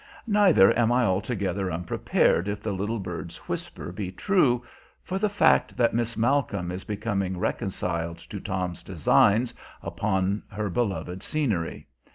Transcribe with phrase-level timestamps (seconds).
[0.25, 4.65] Neither am I altogether unprepared, if the little bird's whisper be true,
[5.03, 9.53] for the fact that Miss Malcolm is becoming reconciled to Tom's designs
[9.83, 11.87] upon her beloved scenery.